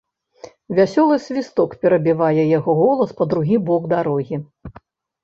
[0.77, 4.35] Вясёлы свісток перабівае яго голас па другі бок дарогі.